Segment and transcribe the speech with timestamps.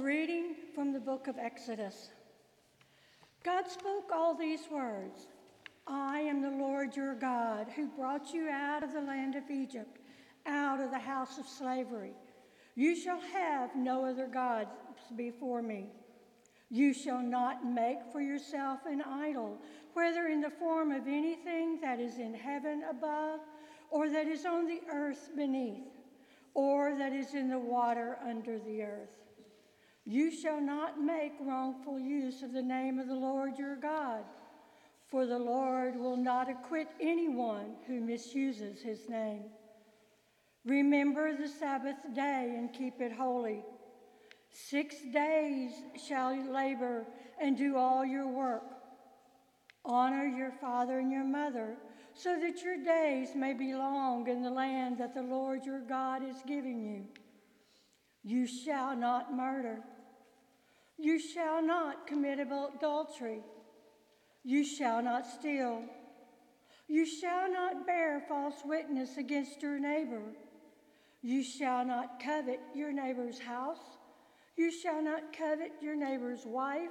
[0.00, 2.08] reading from the book of Exodus.
[3.44, 5.26] God spoke all these words
[5.86, 9.98] I am the Lord your God, who brought you out of the land of Egypt,
[10.46, 12.14] out of the house of slavery.
[12.76, 14.70] You shall have no other gods
[15.16, 15.90] before me.
[16.70, 19.58] You shall not make for yourself an idol,
[19.92, 23.40] whether in the form of anything that is in heaven above,
[23.90, 25.88] or that is on the earth beneath,
[26.54, 29.10] or that is in the water under the earth.
[30.04, 34.24] You shall not make wrongful use of the name of the Lord your God,
[35.08, 39.44] for the Lord will not acquit anyone who misuses his name.
[40.64, 43.64] Remember the Sabbath day and keep it holy.
[44.52, 45.72] Six days
[46.08, 47.06] shall you labor
[47.40, 48.64] and do all your work.
[49.84, 51.76] Honor your father and your mother,
[52.12, 56.22] so that your days may be long in the land that the Lord your God
[56.22, 57.04] is giving you.
[58.22, 59.78] You shall not murder.
[60.98, 63.42] You shall not commit adultery.
[64.44, 65.82] You shall not steal.
[66.88, 70.22] You shall not bear false witness against your neighbor.
[71.22, 73.78] You shall not covet your neighbor's house.
[74.56, 76.90] You shall not covet your neighbor's wife,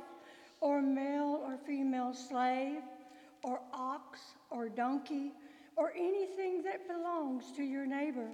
[0.61, 2.81] or male or female slave,
[3.43, 5.33] or ox or donkey,
[5.75, 8.29] or anything that belongs to your neighbor.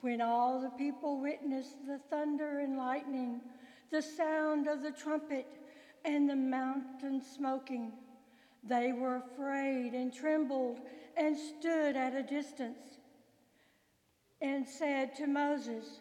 [0.00, 3.40] When all the people witnessed the thunder and lightning,
[3.90, 5.46] the sound of the trumpet,
[6.04, 7.92] and the mountain smoking,
[8.62, 10.80] they were afraid and trembled
[11.16, 12.98] and stood at a distance
[14.40, 16.00] and said to Moses,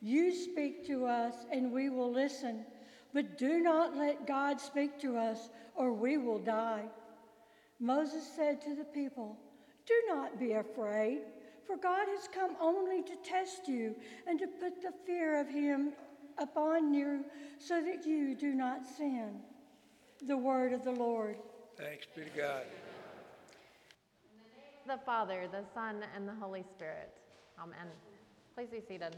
[0.00, 2.64] You speak to us, and we will listen,
[3.12, 6.84] but do not let God speak to us, or we will die.
[7.78, 9.36] Moses said to the people,
[9.86, 11.20] Do not be afraid,
[11.66, 13.94] for God has come only to test you
[14.26, 15.92] and to put the fear of him
[16.38, 17.24] upon you
[17.58, 19.40] so that you do not sin.
[20.26, 21.36] The word of the Lord.
[21.76, 22.62] Thanks be to God.
[24.86, 27.10] The Father, the Son, and the Holy Spirit.
[27.58, 27.86] Amen.
[28.54, 29.16] Please be seated.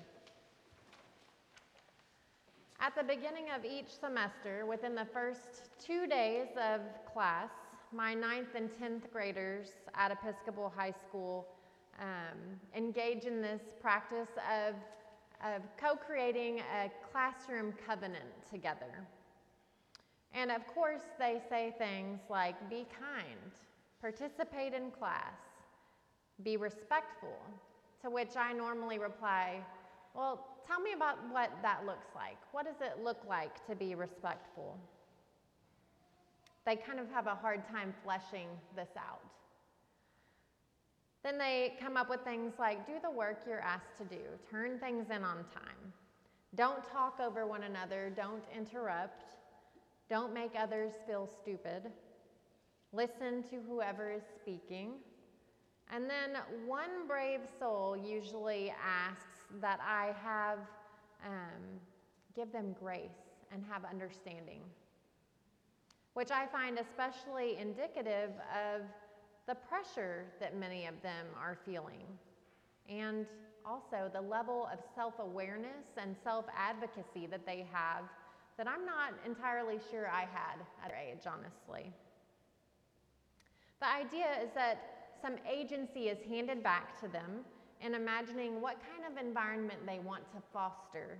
[2.80, 6.80] At the beginning of each semester, within the first two days of
[7.12, 7.50] class,
[7.92, 11.46] my ninth and 10th graders at Episcopal High School
[11.98, 12.38] um,
[12.76, 14.74] engage in this practice of,
[15.44, 19.06] of co creating a classroom covenant together.
[20.34, 23.52] And of course, they say things like be kind,
[24.00, 25.34] participate in class,
[26.42, 27.38] be respectful,
[28.02, 29.60] to which I normally reply,
[30.14, 32.36] Well, tell me about what that looks like.
[32.52, 34.76] What does it look like to be respectful?
[36.66, 39.22] They kind of have a hard time fleshing this out.
[41.26, 44.78] Then they come up with things like do the work you're asked to do, turn
[44.78, 45.92] things in on time,
[46.54, 49.25] don't talk over one another, don't interrupt,
[50.09, 51.91] don't make others feel stupid,
[52.92, 54.92] listen to whoever is speaking.
[55.92, 60.60] And then one brave soul usually asks that I have,
[61.25, 61.81] um,
[62.36, 64.60] give them grace and have understanding,
[66.15, 68.82] which I find especially indicative of
[69.46, 72.04] the pressure that many of them are feeling,
[72.88, 73.26] and
[73.64, 78.04] also the level of self awareness and self advocacy that they have
[78.56, 81.92] that I'm not entirely sure I had at their age, honestly.
[83.80, 87.44] The idea is that some agency is handed back to them
[87.82, 91.18] in imagining what kind of environment they want to foster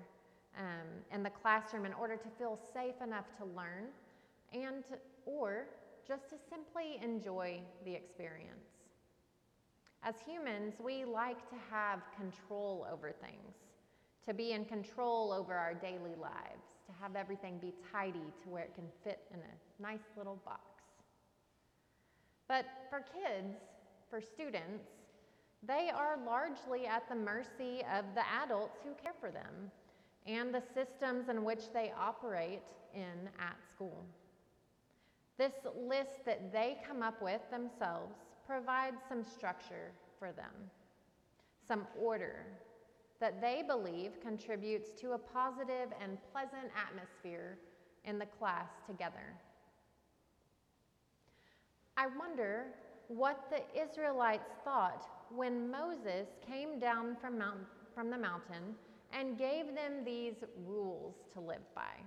[0.56, 3.88] um, in the classroom in order to feel safe enough to learn
[4.54, 4.84] and
[5.26, 5.66] or
[6.06, 8.67] just to simply enjoy the experience.
[10.03, 13.55] As humans, we like to have control over things,
[14.27, 18.62] to be in control over our daily lives, to have everything be tidy to where
[18.62, 20.62] it can fit in a nice little box.
[22.49, 23.56] But for kids,
[24.09, 24.84] for students,
[25.66, 29.72] they are largely at the mercy of the adults who care for them
[30.27, 32.63] and the systems in which they operate
[32.95, 34.04] in at school.
[35.38, 38.15] This list that they come up with themselves
[38.47, 40.53] provides some structure for them,
[41.66, 42.47] some order
[43.21, 47.59] that they believe contributes to a positive and pleasant atmosphere
[48.04, 49.34] in the class together.
[51.97, 52.66] I wonder
[53.09, 57.60] what the Israelites thought when Moses came down from, mount,
[57.94, 58.74] from the mountain
[59.12, 62.03] and gave them these rules to live by.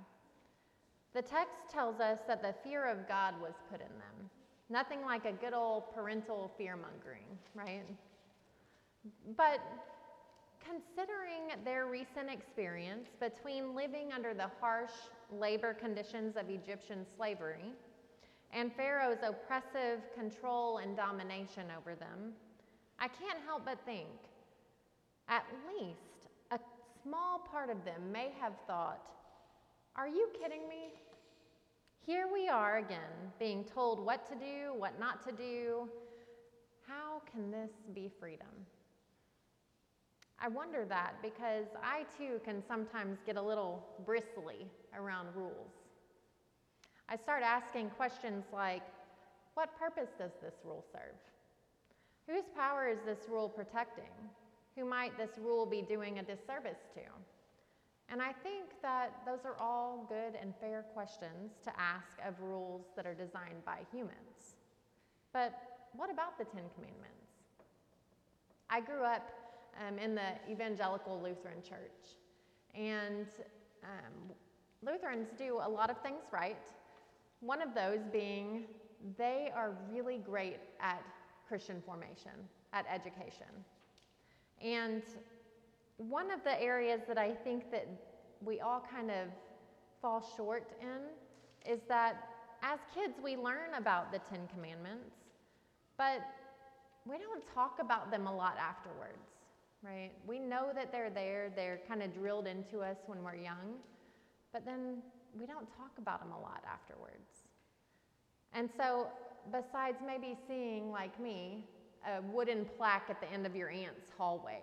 [1.13, 4.29] The text tells us that the fear of God was put in them.
[4.69, 7.25] Nothing like a good old parental fear mongering,
[7.55, 7.85] right?
[9.35, 9.59] But
[10.63, 14.91] considering their recent experience between living under the harsh
[15.31, 17.73] labor conditions of Egyptian slavery
[18.51, 22.33] and Pharaoh's oppressive control and domination over them,
[22.99, 24.07] I can't help but think
[25.27, 26.59] at least a
[27.03, 29.01] small part of them may have thought,
[29.99, 30.93] Are you kidding me?
[32.05, 35.89] Here we are again, being told what to do, what not to do.
[36.87, 38.47] How can this be freedom?
[40.41, 44.67] I wonder that because I too can sometimes get a little bristly
[44.97, 45.73] around rules.
[47.09, 48.83] I start asking questions like
[49.55, 51.17] what purpose does this rule serve?
[52.25, 54.15] Whose power is this rule protecting?
[54.77, 57.01] Who might this rule be doing a disservice to?
[58.11, 62.87] And I think that those are all good and fair questions to ask of rules
[62.95, 64.55] that are designed by humans.
[65.31, 65.53] But
[65.95, 67.15] what about the Ten Commandments?
[68.69, 69.29] I grew up
[69.87, 72.17] um, in the Evangelical Lutheran Church,
[72.73, 73.27] and
[73.83, 74.35] um,
[74.81, 76.65] Lutherans do a lot of things right.
[77.41, 78.65] One of those being
[79.17, 81.03] they are really great at
[81.47, 82.31] Christian formation,
[82.73, 83.47] at education.
[84.61, 85.03] And
[85.99, 87.85] one of the areas that I think that
[88.43, 89.27] we all kind of
[90.01, 92.29] fall short in is that
[92.63, 95.15] as kids we learn about the 10 commandments,
[95.97, 96.21] but
[97.05, 99.27] we don't talk about them a lot afterwards,
[99.83, 100.11] right?
[100.25, 103.75] We know that they're there, they're kind of drilled into us when we're young,
[104.53, 105.01] but then
[105.37, 107.43] we don't talk about them a lot afterwards.
[108.53, 109.07] And so,
[109.51, 111.65] besides maybe seeing, like me,
[112.07, 114.61] a wooden plaque at the end of your aunt's hallway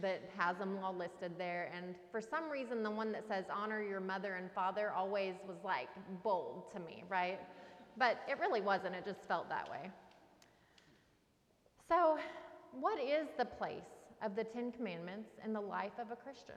[0.00, 1.70] that has them all listed there.
[1.76, 5.58] And for some reason, the one that says honor your mother and father always was
[5.64, 5.88] like
[6.22, 7.38] bold to me, right?
[7.96, 9.90] But it really wasn't, it just felt that way.
[11.88, 12.18] So,
[12.72, 13.82] what is the place
[14.22, 16.56] of the Ten Commandments in the life of a Christian?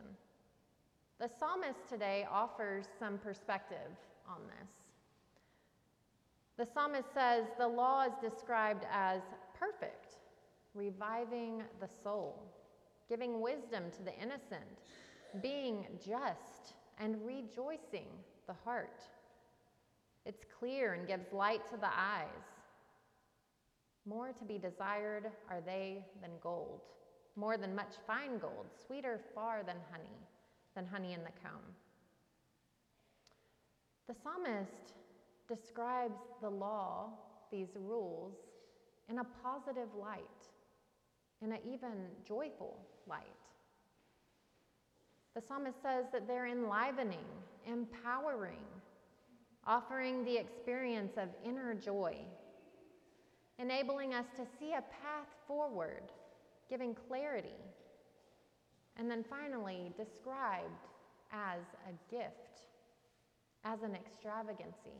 [1.19, 3.91] The psalmist today offers some perspective
[4.27, 4.69] on this.
[6.57, 9.21] The psalmist says the law is described as
[9.59, 10.15] perfect,
[10.73, 12.41] reviving the soul,
[13.09, 14.81] giving wisdom to the innocent,
[15.41, 18.07] being just, and rejoicing
[18.47, 19.01] the heart.
[20.25, 22.27] It's clear and gives light to the eyes.
[24.05, 26.81] More to be desired are they than gold,
[27.35, 30.17] more than much fine gold, sweeter far than honey,
[30.75, 31.61] than honey in the comb.
[34.07, 34.93] The psalmist
[35.47, 37.09] describes the law,
[37.51, 38.35] these rules,
[39.09, 40.21] in a positive light,
[41.41, 41.91] in an even
[42.27, 43.21] joyful light.
[45.35, 47.25] The psalmist says that they're enlivening,
[47.67, 48.65] empowering,
[49.65, 52.15] offering the experience of inner joy,
[53.59, 56.11] enabling us to see a path forward,
[56.69, 57.49] giving clarity,
[58.97, 60.87] and then finally described
[61.31, 62.61] as a gift,
[63.63, 64.97] as an extravagancy.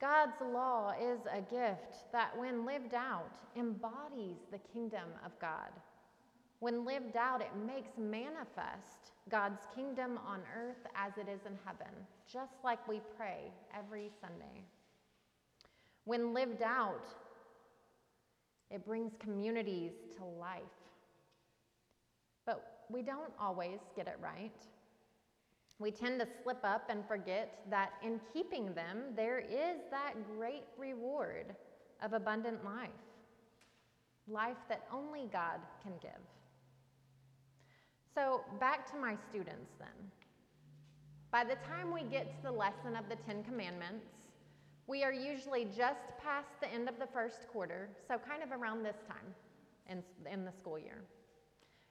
[0.00, 5.70] God's law is a gift that, when lived out, embodies the kingdom of God.
[6.60, 11.92] When lived out, it makes manifest God's kingdom on earth as it is in heaven,
[12.30, 14.64] just like we pray every Sunday.
[16.04, 17.06] When lived out,
[18.70, 20.62] it brings communities to life.
[22.46, 24.56] But we don't always get it right.
[25.80, 30.64] We tend to slip up and forget that in keeping them, there is that great
[30.78, 31.56] reward
[32.02, 32.90] of abundant life,
[34.28, 36.20] life that only God can give.
[38.14, 39.88] So, back to my students then.
[41.30, 44.04] By the time we get to the lesson of the Ten Commandments,
[44.86, 48.82] we are usually just past the end of the first quarter, so kind of around
[48.82, 49.34] this time
[49.88, 51.04] in, in the school year.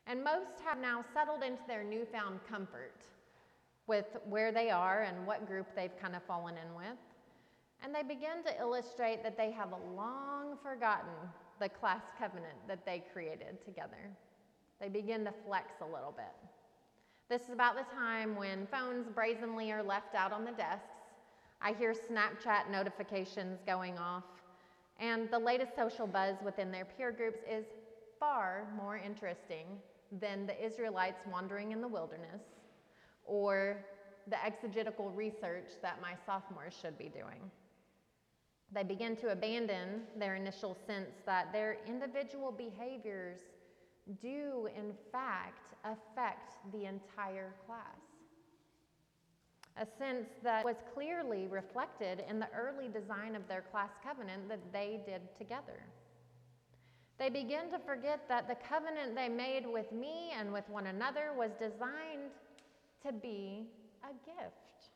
[0.05, 3.05] And most have now settled into their newfound comfort
[3.89, 6.95] with where they are and what group they've kind of fallen in with.
[7.83, 11.09] And they begin to illustrate that they have long forgotten
[11.59, 14.11] the class covenant that they created together.
[14.79, 16.35] They begin to flex a little bit.
[17.29, 20.83] This is about the time when phones brazenly are left out on the desks.
[21.61, 24.23] I hear Snapchat notifications going off,
[24.99, 27.65] and the latest social buzz within their peer groups is
[28.19, 29.65] far more interesting
[30.21, 32.41] than the Israelites wandering in the wilderness
[33.29, 33.77] or
[34.27, 37.49] the exegetical research that my sophomores should be doing.
[38.71, 43.39] They begin to abandon their initial sense that their individual behaviors
[44.21, 47.99] do, in fact, affect the entire class.
[49.77, 54.59] A sense that was clearly reflected in the early design of their class covenant that
[54.73, 55.83] they did together.
[57.17, 61.31] They begin to forget that the covenant they made with me and with one another
[61.35, 62.31] was designed
[63.05, 63.67] to be
[64.03, 64.89] a gift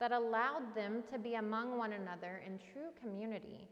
[0.00, 3.68] that allowed them to be among one another in true community,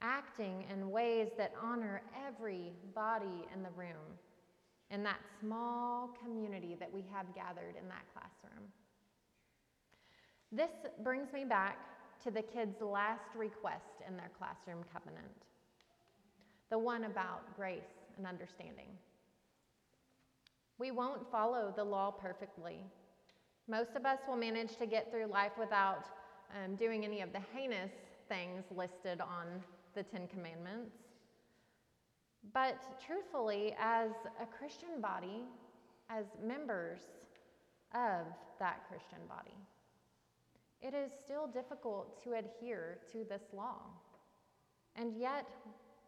[0.00, 4.18] acting in ways that honor every body in the room,
[4.90, 8.64] in that small community that we have gathered in that classroom.
[10.50, 10.70] This
[11.02, 11.78] brings me back
[12.24, 15.32] to the kids' last request in their classroom covenant
[16.72, 17.82] the one about grace
[18.16, 18.88] and understanding.
[20.82, 22.84] We won't follow the law perfectly.
[23.68, 26.06] Most of us will manage to get through life without
[26.50, 27.92] um, doing any of the heinous
[28.28, 29.62] things listed on
[29.94, 30.96] the Ten Commandments.
[32.52, 34.10] But truthfully, as
[34.42, 35.44] a Christian body,
[36.10, 36.98] as members
[37.94, 38.26] of
[38.58, 39.54] that Christian body,
[40.80, 43.82] it is still difficult to adhere to this law.
[44.96, 45.46] And yet,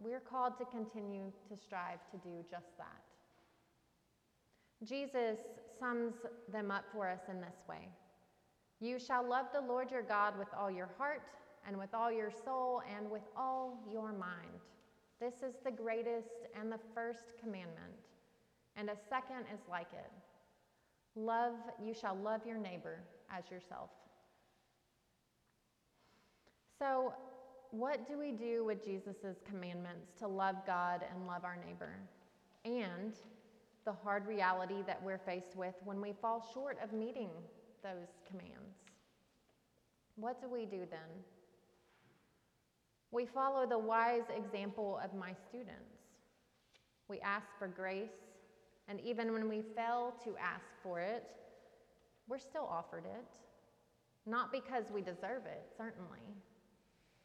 [0.00, 3.13] we're called to continue to strive to do just that.
[4.84, 5.38] Jesus
[5.78, 6.14] sums
[6.52, 7.88] them up for us in this way
[8.80, 11.22] You shall love the Lord your God with all your heart,
[11.66, 14.60] and with all your soul, and with all your mind.
[15.20, 17.94] This is the greatest and the first commandment,
[18.76, 20.10] and a second is like it.
[21.16, 22.98] Love, you shall love your neighbor
[23.30, 23.90] as yourself.
[26.78, 27.14] So,
[27.70, 31.96] what do we do with Jesus' commandments to love God and love our neighbor?
[32.64, 33.14] And
[33.84, 37.28] the hard reality that we're faced with when we fall short of meeting
[37.82, 38.78] those commands.
[40.16, 41.10] What do we do then?
[43.10, 46.00] We follow the wise example of my students.
[47.08, 48.08] We ask for grace,
[48.88, 51.24] and even when we fail to ask for it,
[52.26, 53.36] we're still offered it.
[54.26, 56.24] Not because we deserve it, certainly,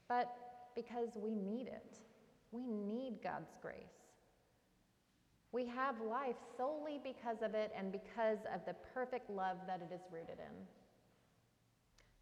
[0.10, 0.36] but
[0.76, 2.00] because we need it.
[2.52, 3.99] We need God's grace.
[5.52, 9.94] We have life solely because of it and because of the perfect love that it
[9.94, 10.56] is rooted in.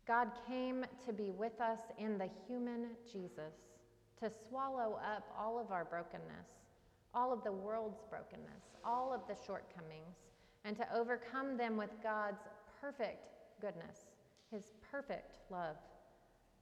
[0.08, 3.54] God came to be with us in the human Jesus,
[4.22, 6.48] to swallow up all of our brokenness,
[7.14, 10.16] all of the world's brokenness, all of the shortcomings,
[10.64, 12.48] and to overcome them with God's
[12.80, 13.28] perfect
[13.60, 13.98] goodness,
[14.50, 15.76] his perfect love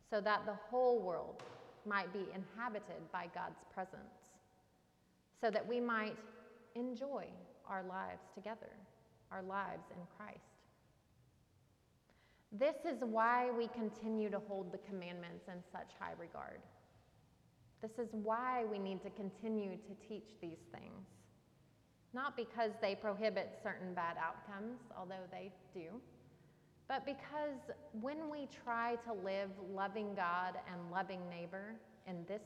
[0.10, 1.43] so that the whole world
[1.86, 4.15] might be inhabited by God's presence,
[5.41, 6.15] so that we might
[6.75, 7.25] enjoy
[7.67, 8.72] our lives together,
[9.32, 10.39] our lives in Christ.
[12.51, 16.60] This is why we continue to hold the commandments in such high regard.
[17.82, 21.05] This is why we need to continue to teach these things.
[22.13, 26.00] Not because they prohibit certain bad outcomes, although they do
[26.88, 31.75] but because when we try to live loving God and loving neighbor
[32.08, 32.41] in this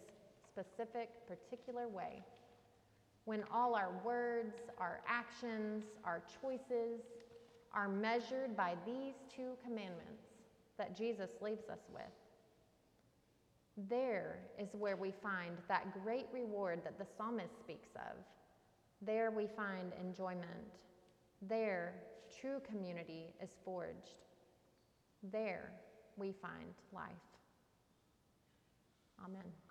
[0.48, 2.24] specific, particular way,
[3.29, 7.01] when all our words, our actions, our choices
[7.71, 10.24] are measured by these two commandments
[10.79, 12.01] that Jesus leaves us with,
[13.88, 18.17] there is where we find that great reward that the psalmist speaks of.
[19.03, 20.65] There we find enjoyment.
[21.48, 21.93] There,
[22.41, 24.25] true community is forged.
[25.31, 25.69] There
[26.17, 27.12] we find life.
[29.24, 29.68] Amen.